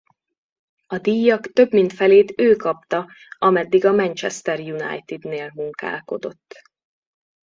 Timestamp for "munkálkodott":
5.53-6.53